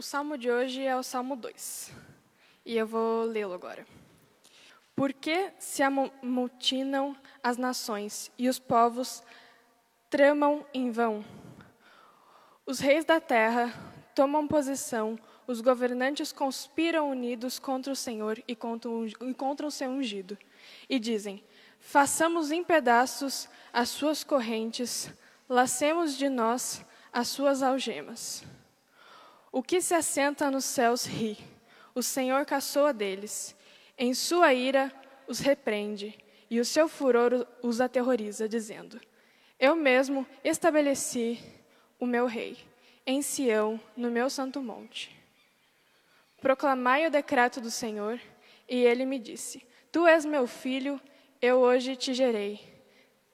[0.00, 1.92] O salmo de hoje é o Salmo 2.
[2.64, 3.86] E eu vou lê-lo agora.
[4.96, 9.22] Por que se amotinam as nações e os povos
[10.08, 11.22] tramam em vão?
[12.64, 13.74] Os reis da terra
[14.14, 20.38] tomam posição, os governantes conspiram unidos contra o Senhor e contra o, seu ungido.
[20.88, 21.44] E dizem:
[21.78, 25.12] Façamos em pedaços as suas correntes,
[25.46, 26.82] lacemos de nós
[27.12, 28.42] as suas algemas.
[29.52, 31.36] O que se assenta nos céus ri,
[31.94, 33.56] o Senhor caçoa deles.
[33.98, 34.92] Em sua ira
[35.26, 36.16] os repreende,
[36.48, 39.00] e o seu furor os aterroriza, dizendo:
[39.58, 41.40] Eu mesmo estabeleci
[41.98, 42.58] o meu rei,
[43.06, 45.16] em Sião, no meu santo monte.
[46.40, 48.20] Proclamai o decreto do Senhor,
[48.68, 51.00] e ele me disse: Tu és meu filho,
[51.42, 52.60] eu hoje te gerei.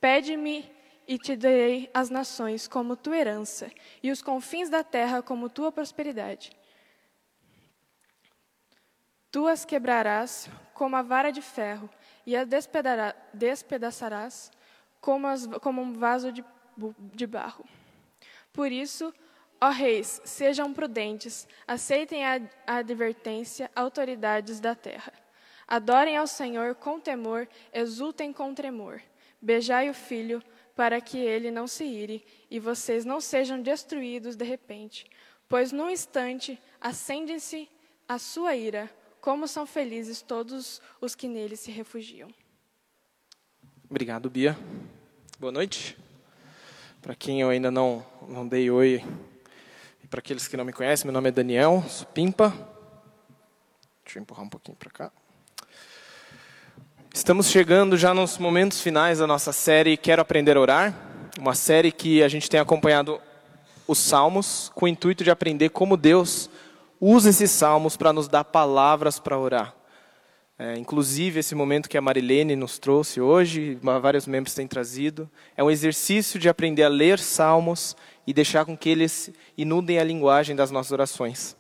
[0.01, 0.69] Pede-me
[1.07, 3.71] e te darei as nações como tua herança,
[4.03, 6.51] e os confins da terra como tua prosperidade.
[9.31, 11.89] Tu as quebrarás como a vara de ferro,
[12.27, 12.49] e as
[13.33, 14.51] despedaçarás
[15.01, 16.45] como, as, como um vaso de,
[17.15, 17.65] de barro.
[18.53, 19.15] Por isso,
[19.61, 25.13] ó reis, sejam prudentes, aceitem a, a advertência, autoridades da terra.
[25.69, 29.03] Adorem ao Senhor com temor, exultem com tremor.
[29.41, 30.43] Beijai o filho,
[30.77, 35.07] para que ele não se ire e vocês não sejam destruídos de repente,
[35.49, 37.69] pois num instante acende-se
[38.07, 38.89] a sua ira,
[39.21, 42.29] como são felizes todos os que nele se refugiam.
[43.89, 44.57] Obrigado, Bia.
[45.39, 45.97] Boa noite.
[47.01, 49.03] Para quem eu ainda não, não dei oi,
[50.03, 52.51] e para aqueles que não me conhecem, meu nome é Daniel, sou Pimpa.
[54.05, 55.13] Deixa eu empurrar um pouquinho para cá.
[57.17, 60.95] Estamos chegando já nos momentos finais da nossa série Quero Aprender a Orar,
[61.39, 63.19] uma série que a gente tem acompanhado
[63.89, 66.51] os salmos com o intuito de aprender como Deus
[67.01, 69.75] usa esses salmos para nos dar palavras para orar.
[70.59, 75.65] É, inclusive, esse momento que a Marilene nos trouxe hoje, vários membros têm trazido, é
[75.65, 77.97] um exercício de aprender a ler salmos
[78.27, 81.57] e deixar com que eles inundem a linguagem das nossas orações.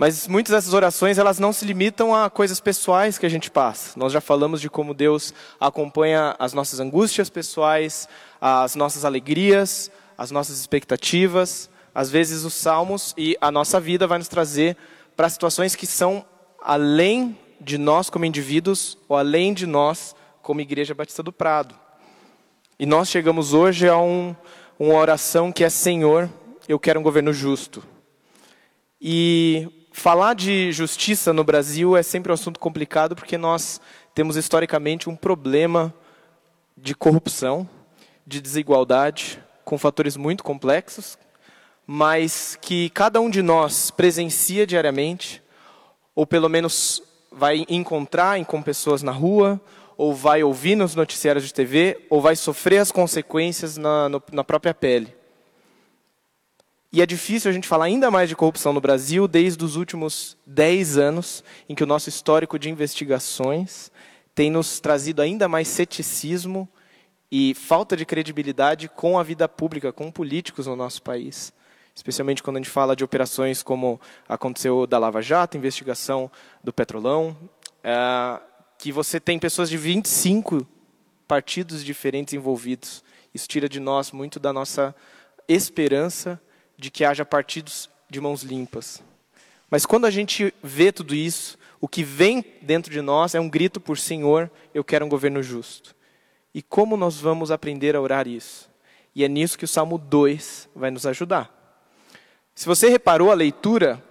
[0.00, 3.98] Mas muitas dessas orações, elas não se limitam a coisas pessoais que a gente passa.
[3.98, 8.08] Nós já falamos de como Deus acompanha as nossas angústias pessoais,
[8.40, 11.68] as nossas alegrias, as nossas expectativas.
[11.92, 14.76] Às vezes os salmos e a nossa vida vai nos trazer
[15.16, 16.24] para situações que são
[16.62, 21.74] além de nós como indivíduos ou além de nós como Igreja Batista do Prado.
[22.78, 24.32] E nós chegamos hoje a um,
[24.78, 26.30] uma oração que é Senhor,
[26.68, 27.82] eu quero um governo justo.
[29.00, 33.80] E Falar de justiça no Brasil é sempre um assunto complicado porque nós
[34.14, 35.92] temos historicamente um problema
[36.76, 37.68] de corrupção,
[38.24, 41.18] de desigualdade, com fatores muito complexos,
[41.84, 45.42] mas que cada um de nós presencia diariamente,
[46.14, 49.60] ou pelo menos vai encontrar com pessoas na rua,
[49.96, 54.44] ou vai ouvir nos noticiários de TV, ou vai sofrer as consequências na, no, na
[54.44, 55.17] própria pele.
[56.90, 60.38] E é difícil a gente falar ainda mais de corrupção no Brasil desde os últimos
[60.46, 63.92] 10 anos, em que o nosso histórico de investigações
[64.34, 66.66] tem nos trazido ainda mais ceticismo
[67.30, 71.52] e falta de credibilidade com a vida pública, com políticos no nosso país.
[71.94, 76.30] Especialmente quando a gente fala de operações como aconteceu da Lava Jato, investigação
[76.64, 77.36] do Petrolão,
[77.84, 78.40] é,
[78.78, 80.66] que você tem pessoas de 25
[81.26, 83.04] partidos diferentes envolvidos.
[83.34, 84.94] Isso tira de nós muito da nossa
[85.46, 86.40] esperança
[86.78, 89.02] de que haja partidos de mãos limpas.
[89.68, 93.48] Mas quando a gente vê tudo isso, o que vem dentro de nós é um
[93.48, 95.94] grito por Senhor, eu quero um governo justo.
[96.54, 98.70] E como nós vamos aprender a orar isso?
[99.14, 101.52] E é nisso que o Salmo 2 vai nos ajudar.
[102.54, 104.02] Se você reparou a leitura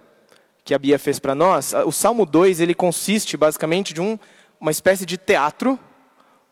[0.64, 4.18] que a Bia fez para nós, o Salmo 2 ele consiste basicamente de um,
[4.60, 5.78] uma espécie de teatro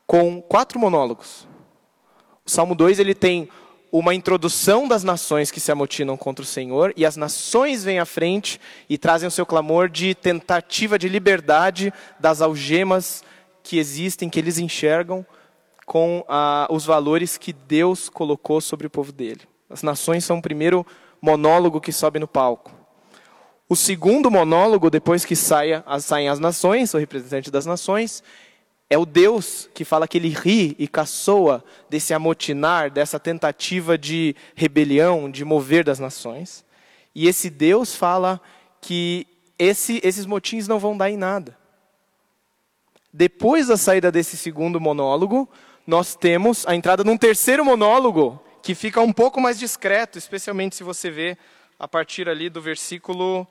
[0.07, 1.47] com quatro monólogos.
[2.45, 3.49] O Salmo 2 ele tem
[3.99, 8.05] uma introdução das nações que se amotinam contra o Senhor, e as nações vêm à
[8.05, 13.23] frente e trazem o seu clamor de tentativa de liberdade das algemas
[13.63, 15.25] que existem, que eles enxergam,
[15.85, 19.43] com ah, os valores que Deus colocou sobre o povo dele.
[19.71, 20.85] As nações são o primeiro
[21.23, 22.73] monólogo que sobe no palco.
[23.69, 28.23] O segundo monólogo, depois que saia, saem as nações, o representante das nações,
[28.89, 34.35] é o Deus que fala que ele ri e caçoa desse amotinar, dessa tentativa de
[34.55, 36.65] rebelião, de mover das nações.
[37.15, 38.41] E esse Deus fala
[38.81, 39.27] que
[39.59, 41.59] esse, esses motins não vão dar em nada.
[43.13, 45.49] Depois da saída desse segundo monólogo,
[45.87, 50.85] nós temos a entrada num terceiro monólogo, que fica um pouco mais discreto, especialmente se
[50.85, 51.39] você vê
[51.79, 53.43] a partir ali do versículo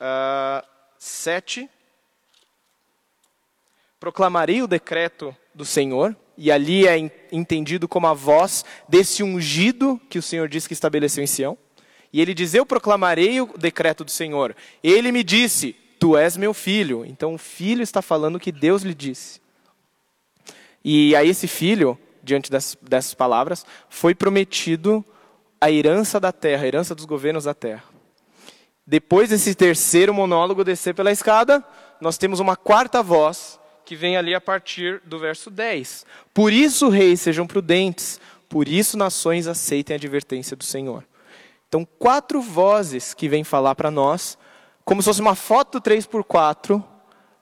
[0.00, 0.66] uh,
[0.98, 1.68] 7.
[4.00, 6.96] Proclamarei o decreto do Senhor, e ali é
[7.32, 11.58] entendido como a voz desse ungido que o Senhor diz que estabeleceu em Sião.
[12.12, 14.54] E ele diz: Eu proclamarei o decreto do Senhor.
[14.82, 17.04] Ele me disse: Tu és meu filho.
[17.04, 19.40] Então o filho está falando o que Deus lhe disse.
[20.84, 25.04] E a esse filho, diante das, dessas palavras, foi prometido
[25.60, 27.84] a herança da terra, a herança dos governos da terra.
[28.86, 31.62] Depois desse terceiro monólogo descer pela escada,
[32.00, 33.58] nós temos uma quarta voz
[33.88, 36.04] que vem ali a partir do verso 10.
[36.34, 41.02] Por isso, reis, sejam prudentes, por isso, nações aceitem a advertência do Senhor.
[41.66, 44.36] Então, quatro vozes que vêm falar para nós,
[44.84, 46.84] como se fosse uma foto 3x4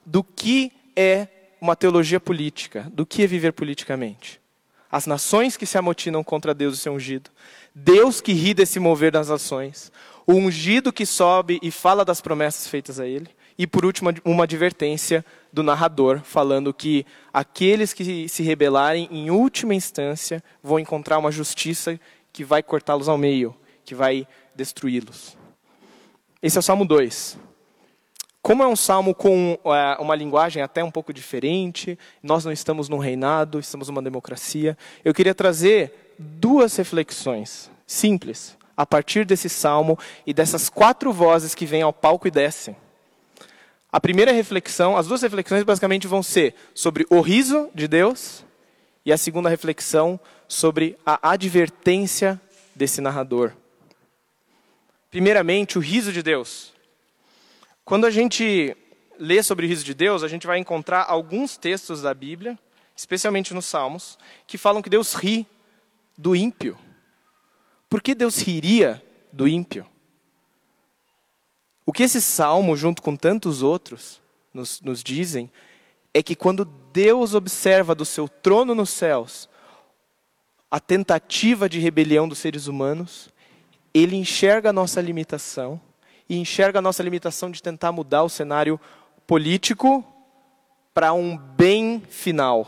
[0.05, 1.27] do que é
[1.59, 4.39] uma teologia política, do que é viver politicamente.
[4.89, 7.29] As nações que se amotinam contra Deus e seu ungido.
[7.75, 9.91] Deus que ri desse mover das ações.
[10.25, 13.35] O ungido que sobe e fala das promessas feitas a ele.
[13.57, 19.73] E por último, uma advertência do narrador, falando que aqueles que se rebelarem, em última
[19.73, 21.99] instância, vão encontrar uma justiça
[22.31, 23.55] que vai cortá-los ao meio
[23.87, 25.37] que vai destruí-los.
[26.43, 27.39] Esse é o Salmo 2.
[28.41, 32.89] Como é um salmo com é, uma linguagem até um pouco diferente, nós não estamos
[32.89, 39.97] num reinado, estamos numa democracia, eu queria trazer duas reflexões simples a partir desse salmo
[40.25, 42.75] e dessas quatro vozes que vêm ao palco e descem.
[43.97, 48.45] A primeira reflexão, as duas reflexões basicamente vão ser sobre o riso de Deus
[49.03, 52.39] e a segunda reflexão sobre a advertência
[52.75, 53.53] desse narrador.
[55.09, 56.73] Primeiramente, o riso de Deus.
[57.83, 58.77] Quando a gente
[59.17, 62.55] lê sobre o riso de Deus, a gente vai encontrar alguns textos da Bíblia,
[62.95, 65.43] especialmente nos Salmos, que falam que Deus ri
[66.15, 66.77] do ímpio.
[67.89, 69.03] Por que Deus riria
[69.33, 69.87] do ímpio?
[71.87, 74.21] O que esse salmo, junto com tantos outros,
[74.53, 75.49] nos, nos dizem
[76.13, 79.47] é que quando Deus observa do seu trono nos céus
[80.69, 83.29] a tentativa de rebelião dos seres humanos,
[83.93, 85.79] ele enxerga a nossa limitação
[86.27, 88.77] e enxerga a nossa limitação de tentar mudar o cenário
[89.25, 90.03] político
[90.93, 92.67] para um bem final.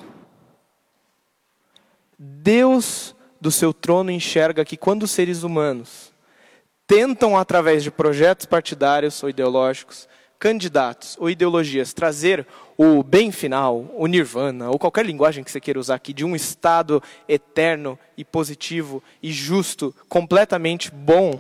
[2.18, 6.14] Deus do seu trono enxerga que quando os seres humanos
[6.90, 10.10] tentam, através de projetos partidários ou ideológicos,
[10.40, 15.80] candidatos ou ideologias trazer o bem final, o nirvana, ou qualquer linguagem que você queira
[15.80, 21.40] usar aqui, de um estado eterno e positivo e justo, completamente bom,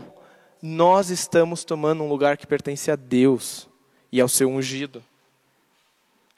[0.61, 3.67] nós estamos tomando um lugar que pertence a Deus
[4.11, 5.03] e ao seu ungido.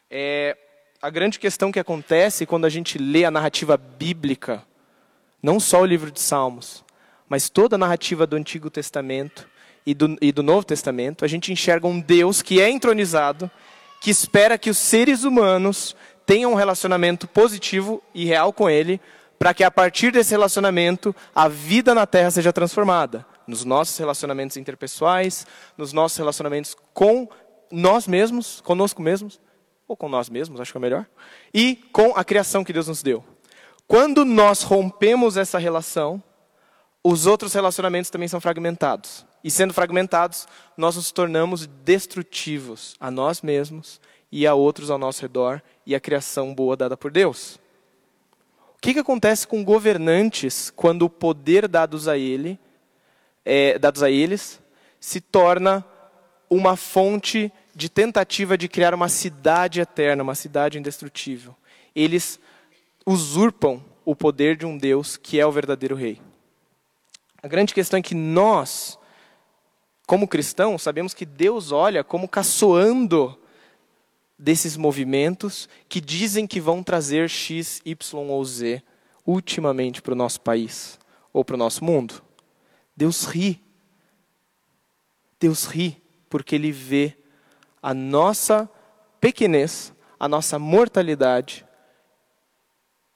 [0.10, 0.56] É
[1.02, 4.64] a grande questão que acontece quando a gente lê a narrativa bíblica,
[5.44, 6.82] não só o livro de Salmos,
[7.32, 9.48] mas toda a narrativa do Antigo Testamento,
[9.86, 13.50] e do, e do Novo Testamento, a gente enxerga um Deus que é entronizado,
[14.02, 15.96] que espera que os seres humanos
[16.26, 19.00] tenham um relacionamento positivo e real com Ele,
[19.40, 23.26] para que a partir desse relacionamento a vida na Terra seja transformada.
[23.48, 25.48] Nos nossos relacionamentos interpessoais,
[25.78, 27.30] nos nossos relacionamentos com
[27.72, 29.40] nós mesmos, conosco mesmos,
[29.88, 31.06] ou com nós mesmos, acho que é melhor,
[31.54, 33.24] e com a criação que Deus nos deu.
[33.88, 36.22] Quando nós rompemos essa relação,
[37.04, 39.26] os outros relacionamentos também são fragmentados.
[39.44, 44.00] E sendo fragmentados, nós nos tornamos destrutivos a nós mesmos
[44.32, 47.60] e a outros ao nosso redor e a criação boa dada por Deus.
[48.78, 52.60] O que, que acontece com governantes quando o poder dados a, ele,
[53.44, 54.62] é, dados a eles
[55.00, 55.86] se torna
[56.50, 61.56] uma fonte de tentativa de criar uma cidade eterna, uma cidade indestrutível?
[61.96, 62.40] Eles
[63.06, 66.20] usurpam o poder de um Deus que é o verdadeiro rei.
[67.44, 69.00] A grande questão é que nós
[70.12, 73.40] como cristãos, sabemos que Deus olha como caçoando
[74.38, 78.84] desses movimentos que dizem que vão trazer X, Y ou Z
[79.26, 81.00] ultimamente para o nosso país
[81.32, 82.22] ou para o nosso mundo.
[82.94, 83.64] Deus ri.
[85.40, 87.16] Deus ri porque Ele vê
[87.82, 88.70] a nossa
[89.22, 91.66] pequenez, a nossa mortalidade,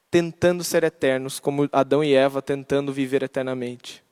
[0.10, 4.05] tentando ser eternos, como Adão e Eva tentando viver eternamente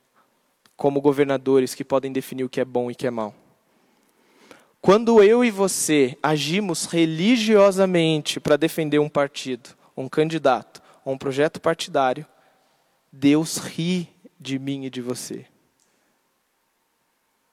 [0.76, 3.34] como governadores que podem definir o que é bom e o que é mal.
[4.80, 11.60] Quando eu e você agimos religiosamente para defender um partido, um candidato, ou um projeto
[11.60, 12.26] partidário,
[13.10, 15.46] Deus ri de mim e de você.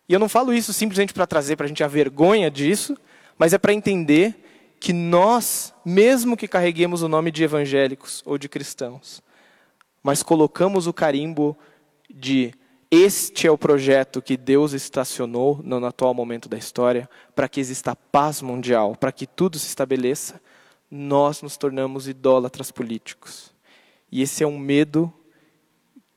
[0.09, 2.97] E eu não falo isso simplesmente para trazer para a gente a vergonha disso,
[3.37, 4.35] mas é para entender
[4.77, 9.23] que nós, mesmo que carreguemos o nome de evangélicos ou de cristãos,
[10.03, 11.57] mas colocamos o carimbo
[12.09, 12.53] de
[12.93, 17.95] Este é o projeto que Deus estacionou no atual momento da história para que exista
[17.95, 20.41] paz mundial, para que tudo se estabeleça.
[20.91, 23.53] Nós nos tornamos idólatras políticos.
[24.11, 25.11] E esse é um medo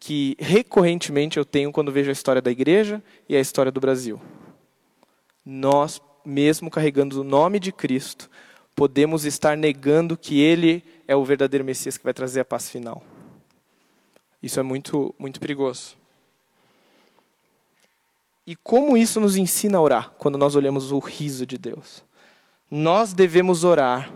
[0.00, 4.20] que recorrentemente eu tenho quando vejo a história da igreja e a história do Brasil.
[5.46, 8.28] Nós, mesmo carregando o nome de Cristo,
[8.74, 13.00] podemos estar negando que Ele é o verdadeiro Messias que vai trazer a paz final.
[14.42, 16.02] Isso é muito, muito perigoso.
[18.46, 22.04] E como isso nos ensina a orar quando nós olhamos o riso de Deus?
[22.70, 24.12] Nós devemos orar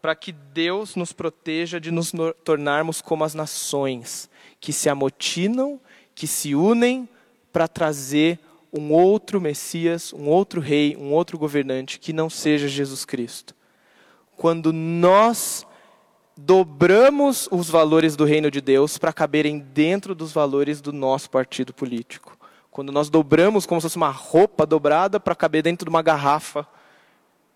[0.00, 2.12] para que Deus nos proteja de nos
[2.44, 4.30] tornarmos como as nações
[4.60, 5.80] que se amotinam,
[6.14, 7.08] que se unem
[7.52, 8.38] para trazer
[8.72, 13.54] um outro Messias, um outro rei, um outro governante que não seja Jesus Cristo.
[14.36, 15.66] Quando nós
[16.36, 21.74] dobramos os valores do reino de Deus para caberem dentro dos valores do nosso partido
[21.74, 22.37] político.
[22.78, 26.64] Quando nós dobramos como se fosse uma roupa dobrada para caber dentro de uma garrafa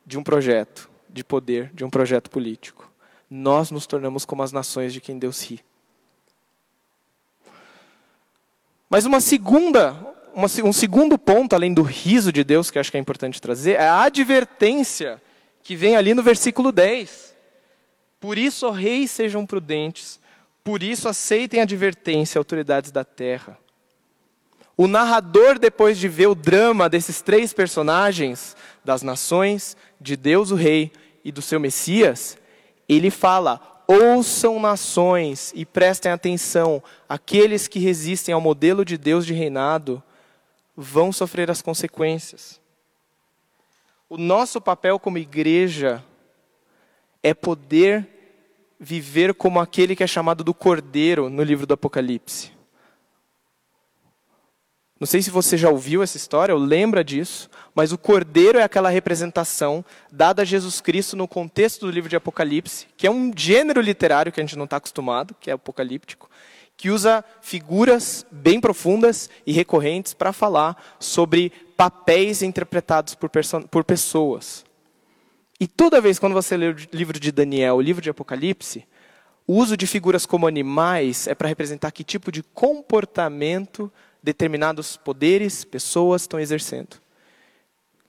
[0.04, 2.90] de um projeto de poder, de um projeto político.
[3.30, 5.60] Nós nos tornamos como as nações de quem Deus ri.
[8.90, 9.92] Mas uma segunda,
[10.34, 13.74] uma, um segundo ponto, além do riso de Deus, que acho que é importante trazer,
[13.74, 15.22] é a advertência
[15.62, 17.32] que vem ali no versículo 10.
[18.18, 20.18] Por isso, reis, sejam prudentes.
[20.64, 23.61] Por isso, aceitem a advertência, autoridades da terra.
[24.82, 30.56] O narrador, depois de ver o drama desses três personagens, das nações, de Deus o
[30.56, 30.90] Rei
[31.24, 32.36] e do seu Messias,
[32.88, 39.32] ele fala: ouçam nações e prestem atenção, aqueles que resistem ao modelo de Deus de
[39.32, 40.02] reinado
[40.76, 42.60] vão sofrer as consequências.
[44.08, 46.04] O nosso papel como igreja
[47.22, 48.08] é poder
[48.80, 52.61] viver como aquele que é chamado do Cordeiro no livro do Apocalipse.
[55.02, 58.62] Não sei se você já ouviu essa história ou lembra disso, mas o Cordeiro é
[58.62, 63.32] aquela representação dada a Jesus Cristo no contexto do livro de Apocalipse, que é um
[63.34, 66.30] gênero literário que a gente não está acostumado, que é apocalíptico,
[66.76, 73.28] que usa figuras bem profundas e recorrentes para falar sobre papéis interpretados por,
[73.68, 74.64] por pessoas.
[75.58, 78.86] E toda vez quando você lê o livro de Daniel, o livro de Apocalipse,
[79.48, 83.92] o uso de figuras como animais é para representar que tipo de comportamento
[84.22, 87.00] determinados poderes, pessoas estão exercendo.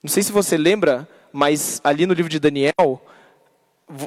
[0.01, 3.01] Não sei se você lembra, mas ali no livro de Daniel,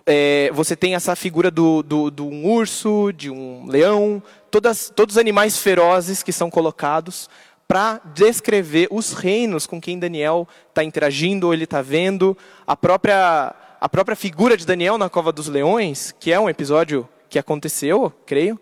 [0.05, 5.15] é, você tem essa figura do, do, do, um urso, de um leão, todas, todos
[5.15, 7.29] os animais ferozes que são colocados
[7.69, 12.37] para descrever os reinos com quem Daniel está interagindo ou ele está vendo.
[12.67, 17.09] A própria, a própria figura de Daniel na Cova dos Leões, que é um episódio
[17.29, 18.59] que aconteceu, creio,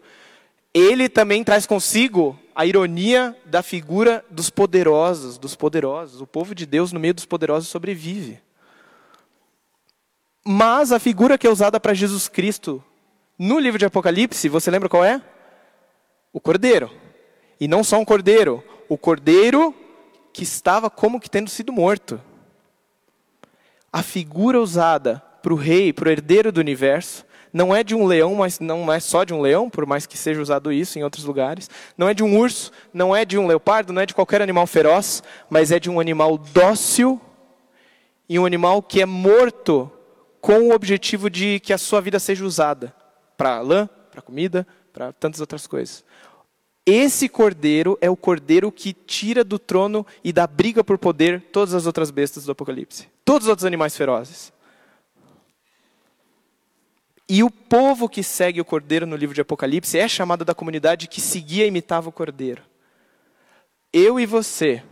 [0.74, 6.20] ele também traz consigo a ironia da figura dos poderosos, dos poderosos.
[6.20, 8.40] O povo de Deus no meio dos poderosos sobrevive.
[10.44, 12.82] Mas a figura que é usada para Jesus Cristo
[13.38, 15.22] no livro de Apocalipse, você lembra qual é?
[16.32, 16.90] O cordeiro.
[17.58, 19.74] E não só um cordeiro, o cordeiro
[20.32, 22.20] que estava como que tendo sido morto.
[23.92, 27.24] A figura usada para o rei, para o herdeiro do universo,
[27.54, 30.18] não é de um leão, mas não é só de um leão, por mais que
[30.18, 31.70] seja usado isso em outros lugares.
[31.96, 34.66] Não é de um urso, não é de um leopardo, não é de qualquer animal
[34.66, 37.20] feroz, mas é de um animal dócil
[38.28, 39.88] e um animal que é morto
[40.40, 42.92] com o objetivo de que a sua vida seja usada
[43.36, 46.04] para lã, para comida, para tantas outras coisas.
[46.84, 51.72] Esse cordeiro é o cordeiro que tira do trono e da briga por poder todas
[51.72, 53.08] as outras bestas do Apocalipse.
[53.24, 54.52] Todos os outros animais ferozes.
[57.34, 61.08] E o povo que segue o cordeiro no livro de Apocalipse é chamado da comunidade
[61.08, 62.62] que seguia e imitava o cordeiro.
[63.92, 64.84] Eu e você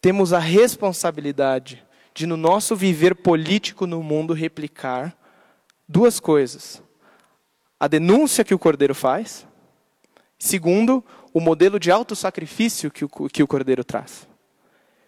[0.00, 5.14] temos a responsabilidade de, no nosso viver político no mundo, replicar
[5.86, 6.82] duas coisas:
[7.78, 9.46] a denúncia que o cordeiro faz
[10.38, 14.26] Segundo, o modelo de autossacrifício que o, que o cordeiro traz.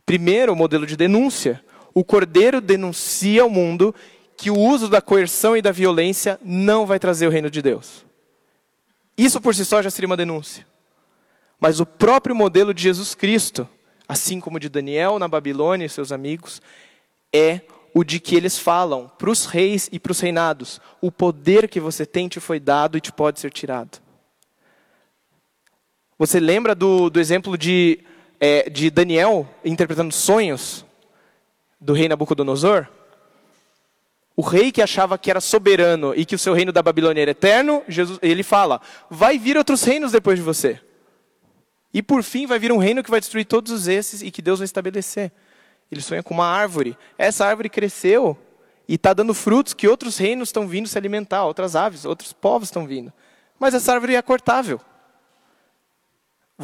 [0.05, 1.65] Primeiro, o modelo de denúncia.
[1.95, 3.95] O cordeiro denuncia ao mundo
[4.39, 8.07] que o uso da coerção e da violência não vai trazer o reino de Deus.
[9.17, 10.65] Isso por si só já seria uma denúncia.
[11.59, 13.69] Mas o próprio modelo de Jesus Cristo,
[14.09, 16.63] assim como de Daniel na Babilônia e seus amigos,
[17.33, 21.69] é o de que eles falam para os reis e para os reinados: o poder
[21.69, 23.99] que você tem te foi dado e te pode ser tirado.
[26.17, 27.99] Você lembra do, do exemplo de,
[28.39, 30.87] é, de Daniel interpretando sonhos
[31.81, 32.87] do rei Nabucodonosor?
[34.39, 37.33] O rei que achava que era soberano e que o seu reino da Babilônia era
[37.33, 38.81] eterno, Jesus, ele fala:
[39.11, 40.81] vai vir outros reinos depois de você.
[41.93, 44.61] E por fim vai vir um reino que vai destruir todos esses e que Deus
[44.61, 45.33] vai estabelecer.
[45.91, 46.97] Ele sonha com uma árvore.
[47.19, 48.39] Essa árvore cresceu
[48.87, 52.69] e está dando frutos que outros reinos estão vindo se alimentar, outras aves, outros povos
[52.69, 53.13] estão vindo.
[53.59, 54.81] Mas essa árvore é cortável.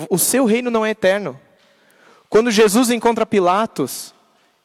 [0.08, 1.40] O seu reino não é eterno.
[2.28, 4.14] Quando Jesus encontra Pilatos,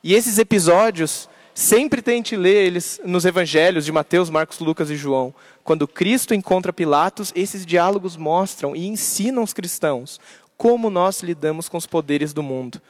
[0.03, 1.28] e esses episódios
[1.59, 5.35] sempre tente ler eles nos evangelhos de Mateus, Marcos, Lucas e João.
[5.61, 10.21] Quando Cristo encontra Pilatos, esses diálogos mostram e ensinam os cristãos
[10.55, 12.81] como nós lidamos com os poderes do mundo.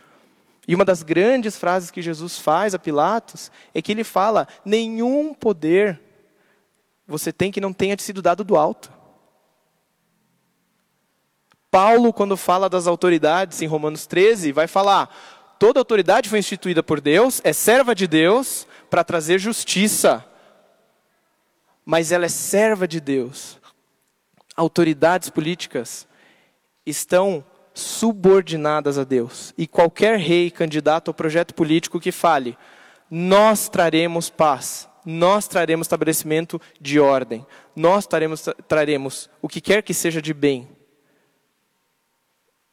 [0.68, 5.34] E uma das grandes frases que Jesus faz a Pilatos é que ele fala: nenhum
[5.34, 6.00] poder
[7.08, 8.92] você tem que não tenha sido dado do alto.
[11.72, 15.10] Paulo, quando fala das autoridades em Romanos 13, vai falar:
[15.60, 20.26] toda autoridade foi instituída por Deus, é serva de Deus para trazer justiça.
[21.86, 23.60] Mas ela é serva de Deus.
[24.56, 26.08] Autoridades políticas
[26.86, 29.54] estão subordinadas a Deus.
[29.58, 32.58] E qualquer rei candidato ao projeto político que fale,
[33.12, 39.94] nós traremos paz, nós traremos estabelecimento de ordem, nós traremos, traremos o que quer que
[39.94, 40.68] seja de bem,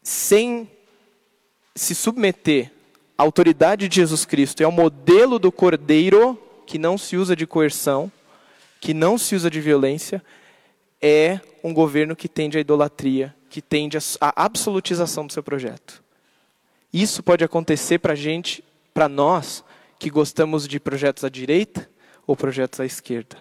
[0.02, 0.71] sem
[1.75, 2.75] se submeter
[3.17, 7.47] à autoridade de Jesus Cristo e ao modelo do cordeiro, que não se usa de
[7.47, 8.11] coerção,
[8.81, 10.23] que não se usa de violência,
[11.01, 16.03] é um governo que tende à idolatria, que tende à absolutização do seu projeto.
[16.93, 19.65] Isso pode acontecer para a gente, para nós,
[19.99, 21.89] que gostamos de projetos à direita
[22.27, 23.37] ou projetos à esquerda.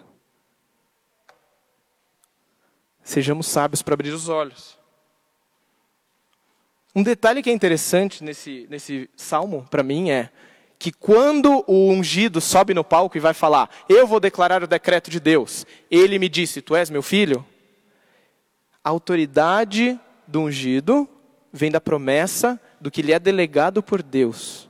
[3.03, 4.74] Sejamos sábios para abrir os olhos.
[6.95, 10.29] Um detalhe que é interessante nesse, nesse salmo, para mim, é
[10.79, 15.11] que quando o ungido sobe no palco e vai falar, eu vou declarar o decreto
[15.11, 17.45] de Deus, ele me disse, tu és meu filho,
[18.81, 21.07] a autoridade do ungido
[21.51, 24.69] vem da promessa do que lhe é delegado por Deus.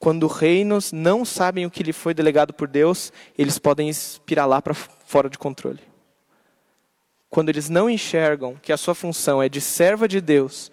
[0.00, 4.74] Quando reinos não sabem o que lhe foi delegado por Deus, eles podem espiralar para
[4.74, 5.80] fora de controle.
[7.28, 10.72] Quando eles não enxergam que a sua função é de serva de Deus,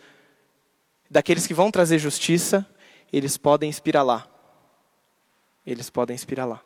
[1.10, 2.66] daqueles que vão trazer justiça,
[3.12, 4.28] eles podem espiralar.
[5.66, 6.64] Eles podem espiralar.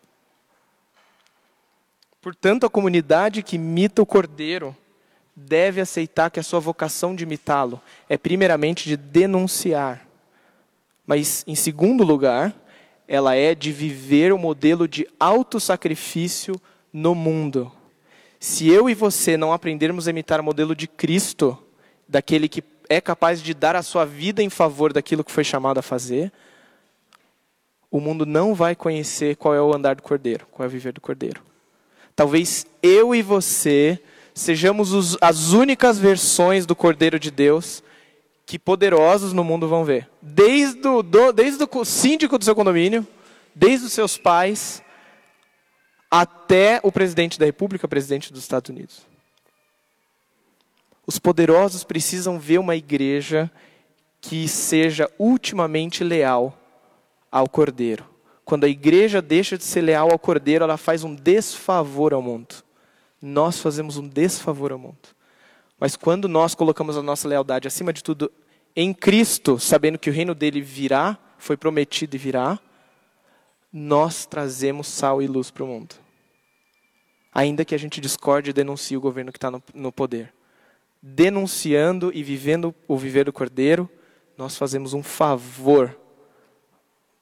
[2.21, 4.75] Portanto, a comunidade que imita o cordeiro
[5.35, 10.05] deve aceitar que a sua vocação de imitá-lo é primeiramente de denunciar,
[11.05, 12.53] mas em segundo lugar,
[13.07, 16.61] ela é de viver o modelo de autossacrifício
[16.93, 17.71] no mundo.
[18.39, 21.57] Se eu e você não aprendermos a imitar o modelo de Cristo,
[22.07, 25.77] daquele que é capaz de dar a sua vida em favor daquilo que foi chamado
[25.77, 26.29] a fazer,
[27.89, 30.91] o mundo não vai conhecer qual é o andar do cordeiro, qual é o viver
[30.91, 31.41] do cordeiro.
[32.13, 33.97] Talvez eu e você
[34.33, 37.81] sejamos os, as únicas versões do Cordeiro de Deus
[38.45, 40.09] que poderosos no mundo vão ver.
[40.21, 43.07] Desde o, do, desde o síndico do seu condomínio,
[43.55, 44.83] desde os seus pais,
[46.09, 49.10] até o presidente da República, presidente dos Estados Unidos.
[51.11, 53.51] Os poderosos precisam ver uma igreja
[54.21, 56.57] que seja ultimamente leal
[57.29, 58.05] ao Cordeiro.
[58.45, 62.63] Quando a igreja deixa de ser leal ao Cordeiro, ela faz um desfavor ao mundo
[63.21, 65.09] nós fazemos um desfavor ao mundo.
[65.79, 68.31] Mas quando nós colocamos a nossa lealdade acima de tudo
[68.75, 72.59] em Cristo, sabendo que o reino dele virá, foi prometido e virá,
[73.71, 75.95] nós trazemos sal e luz para o mundo.
[77.33, 80.33] Ainda que a gente discorde e denuncie o governo que está no, no poder.
[81.01, 83.89] Denunciando e vivendo o viver do cordeiro,
[84.37, 85.97] nós fazemos um favor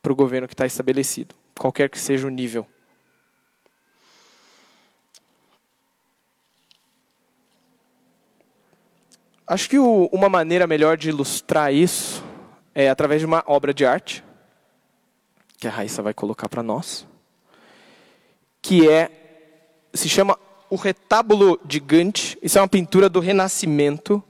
[0.01, 2.67] para o governo que está estabelecido, qualquer que seja o nível.
[9.45, 12.23] Acho que o, uma maneira melhor de ilustrar isso
[12.75, 14.23] é através de uma obra de arte,
[15.57, 17.07] que a Raíssa vai colocar para nós,
[18.61, 19.09] que é
[19.93, 20.37] se chama
[20.69, 22.37] O Retábulo de Gant.
[22.41, 24.23] Isso é uma pintura do Renascimento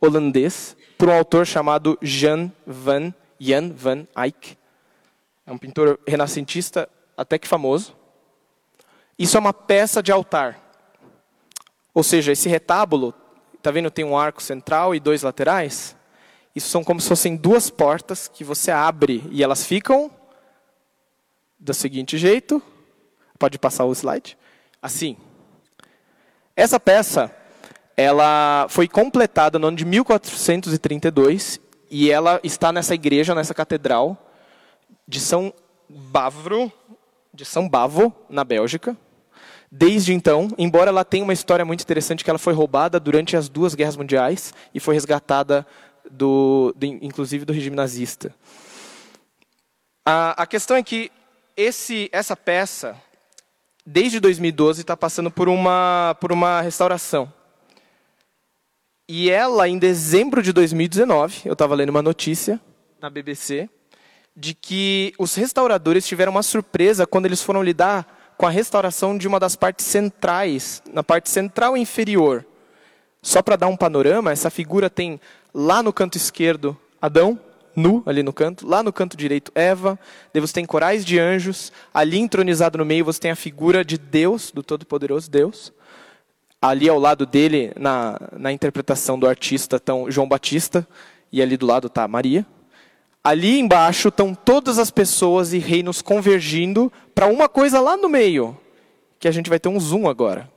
[0.00, 4.56] holandês, por um autor chamado Jan van, Jan van Eyck.
[5.46, 7.94] É um pintor renascentista até que famoso.
[9.18, 10.58] Isso é uma peça de altar.
[11.92, 13.14] Ou seja, esse retábulo
[13.60, 13.90] Está vendo?
[13.90, 15.94] Tem um arco central e dois laterais.
[16.56, 20.10] Isso são como se fossem duas portas que você abre e elas ficam
[21.58, 22.62] do seguinte jeito.
[23.38, 24.38] Pode passar o slide.
[24.80, 25.14] Assim.
[26.56, 27.34] Essa peça,
[27.96, 31.60] ela foi completada no ano de 1432
[31.90, 34.16] e ela está nessa igreja, nessa catedral
[35.06, 35.52] de São
[35.88, 36.72] Bavro,
[37.32, 38.96] de São Bavo, na Bélgica.
[39.70, 43.48] Desde então, embora ela tenha uma história muito interessante que ela foi roubada durante as
[43.48, 45.66] duas guerras mundiais e foi resgatada
[46.10, 48.34] do, do inclusive do regime nazista.
[50.04, 51.10] A, a questão é que
[51.56, 52.96] esse, essa peça,
[53.86, 57.32] desde 2012, está passando por uma, por uma restauração.
[59.08, 62.60] E ela, em dezembro de 2019, eu estava lendo uma notícia
[63.00, 63.68] na BBC,
[64.36, 69.26] de que os restauradores tiveram uma surpresa quando eles foram lidar com a restauração de
[69.26, 72.46] uma das partes centrais, na parte central inferior.
[73.22, 75.20] Só para dar um panorama, essa figura tem
[75.52, 77.38] lá no canto esquerdo Adão,
[77.74, 78.66] nu, ali no canto.
[78.66, 79.98] Lá no canto direito, Eva.
[80.32, 81.72] Daí você tem corais de anjos.
[81.92, 85.72] Ali entronizado no meio, você tem a figura de Deus, do Todo-Poderoso Deus
[86.60, 90.86] ali ao lado dele, na, na interpretação do artista, estão João Batista,
[91.32, 92.44] e ali do lado está Maria.
[93.24, 98.56] Ali embaixo estão todas as pessoas e reinos convergindo para uma coisa lá no meio,
[99.18, 100.50] que a gente vai ter um zoom agora.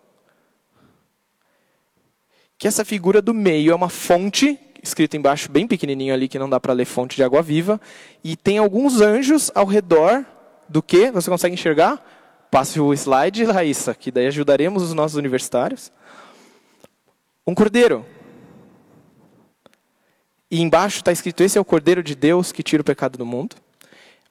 [2.57, 6.49] Que essa figura do meio é uma fonte, escrita embaixo bem pequenininho ali, que não
[6.49, 7.79] dá para ler fonte de água viva,
[8.21, 10.25] e tem alguns anjos ao redor
[10.67, 11.09] do que?
[11.11, 12.05] Você consegue enxergar?
[12.51, 15.91] Passe o slide, Raíssa, que daí ajudaremos os nossos universitários.
[17.47, 18.05] Um cordeiro.
[20.51, 23.25] E embaixo está escrito: Esse é o cordeiro de Deus que tira o pecado do
[23.25, 23.55] mundo.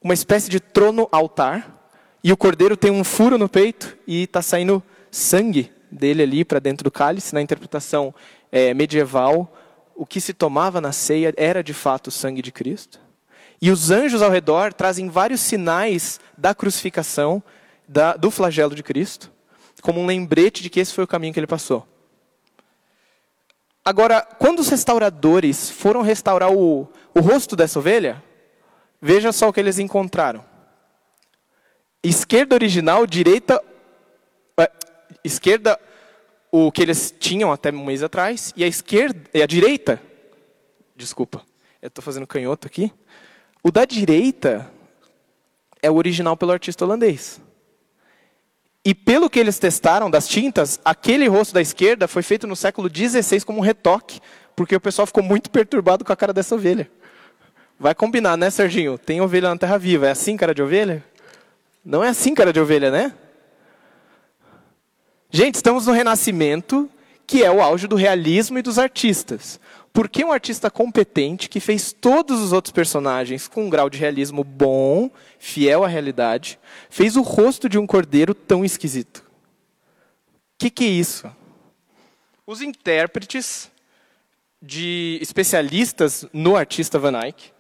[0.01, 1.79] Uma espécie de trono-altar.
[2.23, 6.61] E o cordeiro tem um furo no peito e está saindo sangue dele ali para
[6.61, 7.35] dentro do cálice.
[7.35, 8.15] Na interpretação
[8.53, 9.53] é, medieval,
[9.95, 13.01] o que se tomava na ceia era de fato o sangue de Cristo.
[13.61, 17.43] E os anjos ao redor trazem vários sinais da crucificação
[17.87, 19.31] da, do flagelo de Cristo,
[19.81, 21.87] como um lembrete de que esse foi o caminho que ele passou.
[23.85, 28.23] Agora, quando os restauradores foram restaurar o, o rosto dessa ovelha,
[29.01, 30.45] veja só o que eles encontraram.
[32.03, 33.63] Esquerda original, direita.
[34.59, 34.71] É,
[35.25, 35.79] esquerda,
[36.55, 39.99] o que eles tinham até um mês atrás, e a esquerda, e a direita,
[40.95, 41.43] desculpa,
[41.81, 42.93] eu estou fazendo canhoto aqui.
[43.63, 44.71] O da direita
[45.81, 47.41] é o original pelo artista holandês.
[48.85, 52.91] E pelo que eles testaram das tintas, aquele rosto da esquerda foi feito no século
[52.95, 54.21] XVI como um retoque,
[54.55, 56.91] porque o pessoal ficou muito perturbado com a cara dessa ovelha.
[57.79, 58.99] Vai combinar, né, Serginho?
[58.99, 60.07] Tem ovelha na terra viva.
[60.07, 61.03] É assim, cara de ovelha?
[61.85, 63.15] Não é assim, cara de ovelha, né?
[65.35, 66.91] Gente, estamos no Renascimento,
[67.27, 69.59] que é o auge do realismo e dos artistas.
[69.91, 73.97] Por que um artista competente que fez todos os outros personagens com um grau de
[73.97, 76.59] realismo bom, fiel à realidade,
[76.91, 79.21] fez o rosto de um cordeiro tão esquisito?
[79.21, 81.35] O que, que é isso?
[82.47, 83.71] Os intérpretes
[84.61, 87.53] de especialistas no artista Van Eyck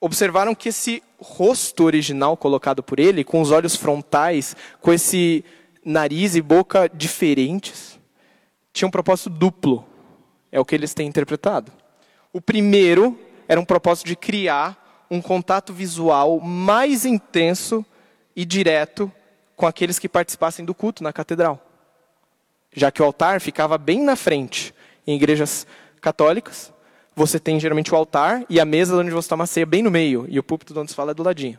[0.00, 5.44] observaram que esse rosto original colocado por ele, com os olhos frontais, com esse
[5.84, 7.98] nariz e boca diferentes,
[8.72, 9.84] tinha um propósito duplo.
[10.52, 11.72] É o que eles têm interpretado.
[12.32, 17.84] O primeiro era um propósito de criar um contato visual mais intenso
[18.34, 19.10] e direto
[19.56, 21.60] com aqueles que participassem do culto na catedral.
[22.72, 24.72] Já que o altar ficava bem na frente.
[25.06, 25.66] Em igrejas
[26.00, 26.72] católicas,
[27.14, 30.26] você tem geralmente o altar e a mesa onde você toma ceia bem no meio,
[30.28, 31.58] e o púlpito onde se fala é do ladinho.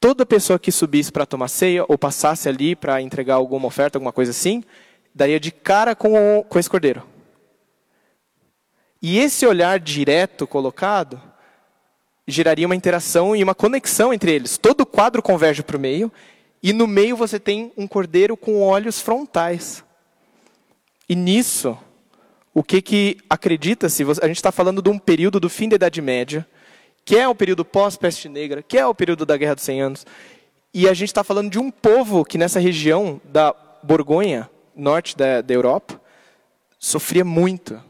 [0.00, 4.12] Toda pessoa que subisse para tomar ceia ou passasse ali para entregar alguma oferta, alguma
[4.12, 4.62] coisa assim,
[5.12, 7.02] daria de cara com, com esse cordeiro.
[9.02, 11.20] E esse olhar direto colocado
[12.26, 14.58] geraria uma interação e uma conexão entre eles.
[14.58, 16.12] Todo o quadro converge para o meio,
[16.62, 19.82] e no meio você tem um cordeiro com olhos frontais.
[21.08, 21.76] E nisso,
[22.52, 24.02] o que, que acredita-se?
[24.20, 26.46] A gente está falando de um período do fim da Idade Média,
[27.08, 30.06] que é o período pós-peste negra, que é o período da Guerra dos 100 Anos.
[30.74, 35.40] E a gente está falando de um povo que nessa região da Borgonha, norte da,
[35.40, 35.98] da Europa,
[36.78, 37.82] sofria muito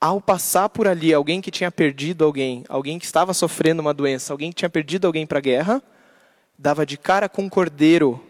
[0.00, 4.32] ao passar por ali alguém que tinha perdido alguém, alguém que estava sofrendo uma doença,
[4.32, 5.82] alguém que tinha perdido alguém para a guerra,
[6.58, 8.24] dava de cara com um cordeiro,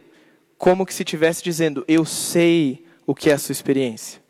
[0.57, 4.21] como que se estivesse dizendo: Eu sei o que é a sua experiência.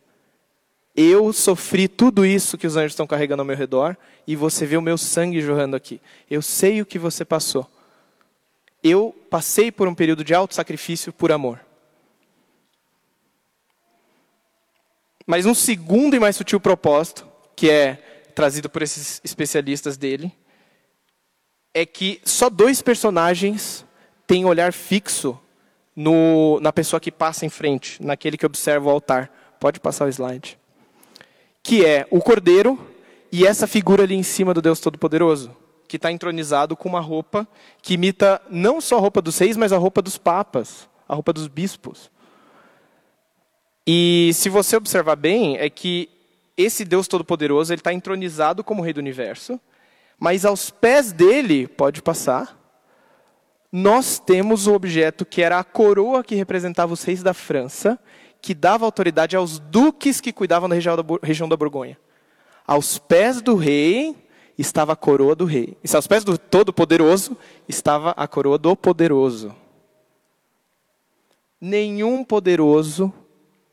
[1.00, 4.76] Eu sofri tudo isso que os anjos estão carregando ao meu redor e você vê
[4.76, 6.00] o meu sangue jorrando aqui.
[6.28, 7.70] Eu sei o que você passou.
[8.82, 11.60] Eu passei por um período de alto sacrifício por amor.
[15.24, 20.36] Mas um segundo e mais sutil propósito que é trazido por esses especialistas dele,
[21.72, 23.84] é que só dois personagens
[24.26, 25.38] têm olhar fixo
[25.94, 29.30] no, na pessoa que passa em frente, naquele que observa o altar.
[29.60, 30.57] Pode passar o slide.
[31.62, 32.78] Que é o cordeiro
[33.30, 35.54] e essa figura ali em cima do Deus Todo-Poderoso,
[35.86, 37.46] que está entronizado com uma roupa
[37.82, 41.32] que imita não só a roupa dos reis, mas a roupa dos papas, a roupa
[41.32, 42.10] dos bispos.
[43.86, 46.10] E se você observar bem, é que
[46.56, 49.60] esse Deus Todo-Poderoso ele está entronizado como Rei do Universo,
[50.18, 52.58] mas aos pés dele, pode passar,
[53.70, 57.98] nós temos o objeto que era a coroa que representava os reis da França,
[58.40, 61.98] que dava autoridade aos duques que cuidavam da região da, Borgonha.
[62.66, 64.16] Aos pés do rei
[64.56, 65.76] estava a coroa do rei.
[65.82, 67.36] E aos pés do Todo-Poderoso
[67.68, 69.54] estava a coroa do poderoso.
[71.60, 73.12] Nenhum poderoso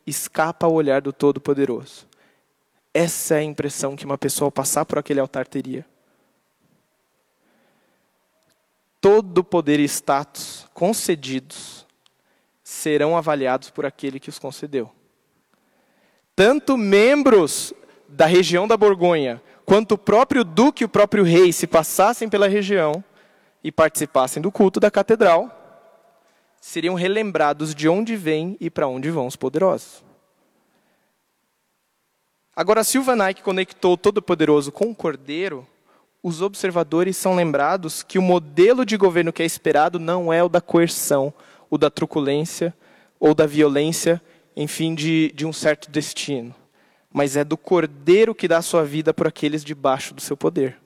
[0.06, 2.08] escapa ao olhar do Todo-Poderoso.
[2.94, 5.86] Essa é a impressão que uma pessoa ao passar por aquele altar teria.
[9.02, 11.85] Todo poder e status concedidos
[12.66, 14.92] serão avaliados por aquele que os concedeu.
[16.36, 17.72] Tanto membros
[18.10, 22.48] da região da Borgonha, quanto o próprio duque e o próprio rei, se passassem pela
[22.48, 23.04] região
[23.64, 25.52] e participassem do culto da catedral,
[26.60, 30.04] seriam relembrados de onde vêm e para onde vão os poderosos.
[32.56, 35.68] Agora, se o Van Eyck conectou o Todo-Poderoso com o Cordeiro,
[36.24, 40.50] os observadores são lembrados que o modelo de governo que é esperado não é o
[40.50, 41.32] da coerção,
[41.76, 42.74] o da truculência
[43.20, 44.22] ou da violência,
[44.56, 46.56] enfim, de, de um certo destino,
[47.14, 50.78] mas é do cordeiro que dá sua vida por aqueles debaixo do seu poder.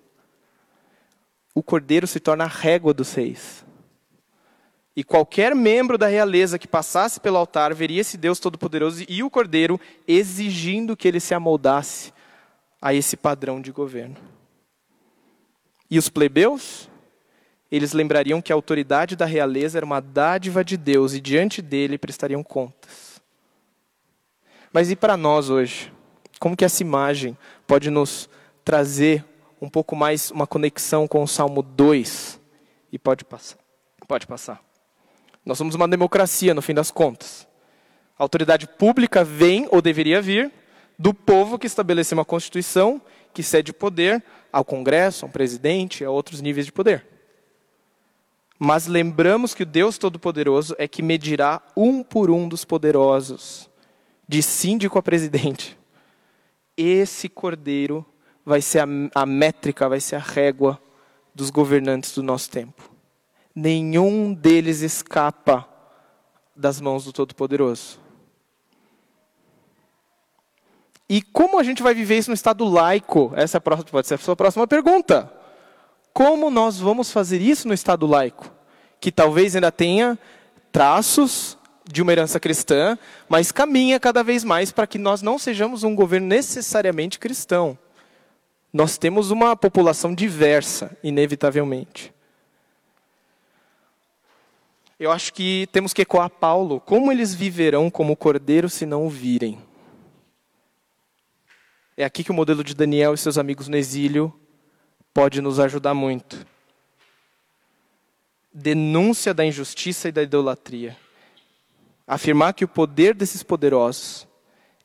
[1.55, 3.65] O cordeiro se torna a régua dos reis.
[4.95, 9.29] E qualquer membro da realeza que passasse pelo altar veria esse Deus Todo-Poderoso e o
[9.29, 12.11] cordeiro exigindo que ele se amoldasse
[12.81, 14.17] a esse padrão de governo.
[15.89, 16.89] E os plebeus?
[17.71, 21.97] Eles lembrariam que a autoridade da realeza era uma dádiva de Deus e diante dele
[21.97, 23.21] prestariam contas.
[24.73, 25.91] Mas e para nós hoje?
[26.39, 28.29] Como que essa imagem pode nos
[28.63, 29.25] trazer
[29.61, 32.39] um pouco mais uma conexão com o Salmo 2?
[32.91, 33.59] E pode passar.
[34.07, 34.61] Pode passar.
[35.45, 37.47] Nós somos uma democracia, no fim das contas.
[38.17, 40.51] A autoridade pública vem, ou deveria vir,
[40.97, 43.01] do povo que estabeleceu uma Constituição
[43.33, 47.05] que cede poder ao Congresso, ao presidente, a outros níveis de poder.
[48.61, 53.69] Mas lembramos que o Deus Todo-Poderoso é que medirá um por um dos poderosos,
[54.27, 55.79] de síndico a presidente.
[56.75, 58.05] Esse cordeiro
[58.45, 60.77] vai ser a, a métrica, vai ser a régua
[61.33, 62.91] dos governantes do nosso tempo.
[63.55, 65.65] Nenhum deles escapa
[66.53, 67.97] das mãos do Todo-Poderoso.
[71.07, 73.31] E como a gente vai viver isso no Estado laico?
[73.35, 75.38] Essa é pode ser a sua próxima pergunta.
[76.19, 78.51] Como nós vamos fazer isso no Estado laico?
[78.99, 80.19] Que talvez ainda tenha
[80.69, 81.57] traços
[81.89, 85.95] de uma herança cristã, mas caminha cada vez mais para que nós não sejamos um
[85.95, 87.79] governo necessariamente cristão.
[88.73, 92.13] Nós temos uma população diversa, inevitavelmente.
[94.99, 96.81] Eu acho que temos que ecoar Paulo.
[96.81, 99.57] Como eles viverão como cordeiro se não o virem?
[101.95, 104.37] É aqui que o modelo de Daniel e seus amigos no exílio
[105.19, 106.47] pode nos ajudar muito.
[108.53, 110.95] Denúncia da injustiça e da idolatria.
[112.07, 114.25] Afirmar que o poder desses poderosos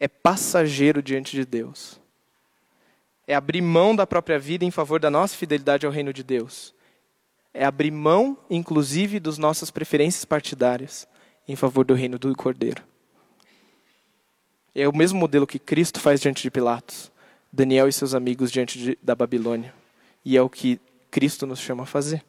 [0.01, 2.01] é passageiro diante de Deus.
[3.29, 6.75] É abrir mão da própria vida em favor da nossa fidelidade ao reino de Deus.
[7.53, 11.07] É abrir mão, inclusive, das nossas preferências partidárias
[11.47, 12.83] em favor do reino do Cordeiro.
[14.75, 17.13] É o mesmo modelo que Cristo faz diante de Pilatos,
[17.53, 19.84] Daniel e seus amigos diante de, da Babilônia.
[20.25, 22.25] E é o que Cristo nos chama a fazer.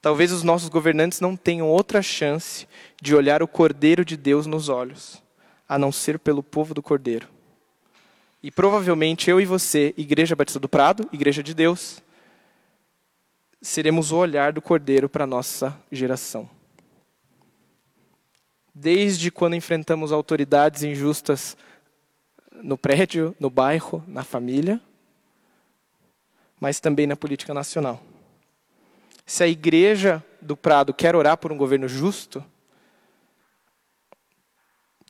[0.00, 2.66] Talvez os nossos governantes não tenham outra chance
[3.00, 5.22] de olhar o Cordeiro de Deus nos olhos,
[5.68, 7.28] a não ser pelo povo do Cordeiro.
[8.42, 12.02] E provavelmente eu e você, Igreja Batista do Prado, Igreja de Deus,
[13.62, 16.50] seremos o olhar do Cordeiro para a nossa geração
[18.74, 21.56] desde quando enfrentamos autoridades injustas
[22.52, 24.80] no prédio, no bairro, na família,
[26.60, 28.00] mas também na política nacional.
[29.26, 32.44] Se a igreja do Prado quer orar por um governo justo,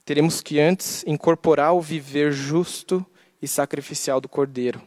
[0.05, 3.05] teremos que antes incorporar o viver justo
[3.41, 4.81] e sacrificial do Cordeiro,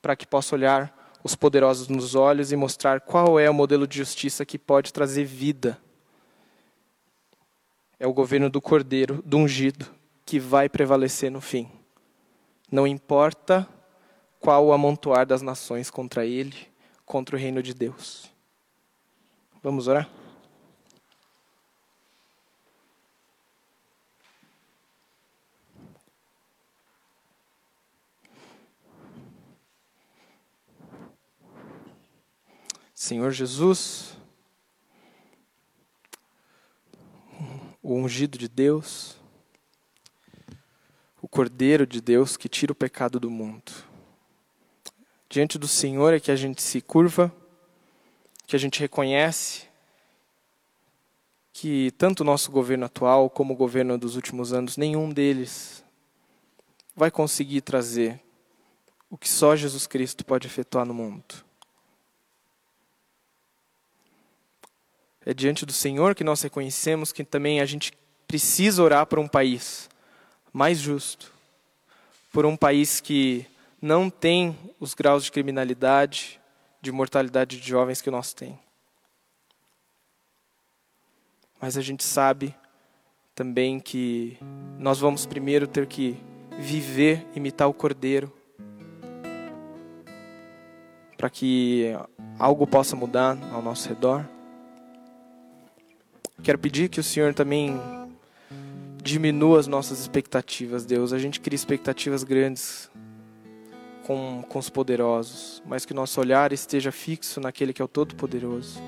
[0.00, 3.98] para que possa olhar os poderosos nos olhos e mostrar qual é o modelo de
[3.98, 5.78] justiça que pode trazer vida
[7.98, 9.86] é o governo do Cordeiro, do ungido,
[10.24, 11.68] que vai prevalecer no fim.
[12.70, 13.66] Não importa
[14.40, 16.56] qual o amontoar das nações contra ele,
[17.04, 18.30] contra o reino de Deus.
[19.62, 20.08] Vamos orar?
[32.94, 34.18] Senhor Jesus,
[37.82, 39.16] o ungido de Deus,
[41.22, 43.87] o Cordeiro de Deus que tira o pecado do mundo.
[45.30, 47.30] Diante do Senhor é que a gente se curva,
[48.46, 49.68] que a gente reconhece
[51.52, 55.84] que tanto o nosso governo atual como o governo dos últimos anos, nenhum deles
[56.96, 58.18] vai conseguir trazer
[59.10, 61.24] o que só Jesus Cristo pode efetuar no mundo.
[65.26, 67.92] É diante do Senhor que nós reconhecemos que também a gente
[68.26, 69.90] precisa orar por um país
[70.54, 71.30] mais justo,
[72.32, 73.46] por um país que
[73.80, 76.40] não tem os graus de criminalidade,
[76.80, 78.58] de mortalidade de jovens que nós temos.
[81.60, 82.54] Mas a gente sabe
[83.34, 84.38] também que
[84.78, 86.16] nós vamos primeiro ter que
[86.58, 88.32] viver, imitar o Cordeiro,
[91.16, 91.92] para que
[92.38, 94.28] algo possa mudar ao nosso redor.
[96.42, 97.80] Quero pedir que o Senhor também
[99.02, 101.12] diminua as nossas expectativas, Deus.
[101.12, 102.88] A gente cria expectativas grandes
[104.08, 108.80] com, com os poderosos, mas que nosso olhar esteja fixo naquele que é o Todo-Poderoso.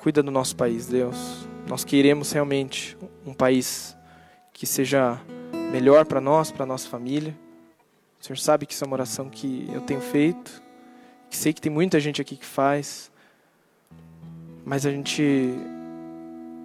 [0.00, 1.46] Cuida do nosso país, Deus.
[1.68, 3.94] Nós queremos realmente um país
[4.50, 5.20] que seja
[5.70, 7.36] melhor para nós, para nossa família.
[8.18, 10.62] O Senhor sabe que isso é uma oração que eu tenho feito,
[11.28, 13.12] que sei que tem muita gente aqui que faz,
[14.64, 15.52] mas a gente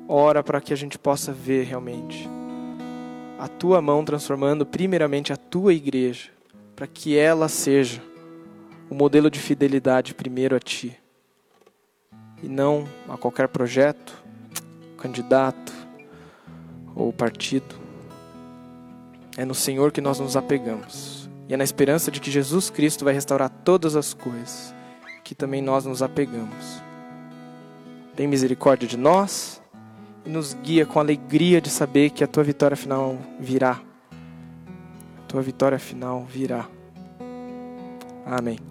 [0.08, 2.30] ora para que a gente possa ver realmente
[3.42, 6.30] a tua mão transformando primeiramente a tua igreja,
[6.76, 8.00] para que ela seja
[8.88, 10.96] o modelo de fidelidade primeiro a ti
[12.44, 14.16] e não a qualquer projeto,
[14.96, 15.74] candidato
[16.96, 17.74] ou partido.
[19.36, 21.28] É no Senhor que nós nos apegamos.
[21.50, 24.72] E é na esperança de que Jesus Cristo vai restaurar todas as coisas
[25.24, 26.80] que também nós nos apegamos.
[28.16, 29.61] Tem misericórdia de nós
[30.26, 33.82] e nos guia com alegria de saber que a tua vitória final virá.
[35.18, 36.68] A tua vitória final virá.
[38.26, 38.71] Amém.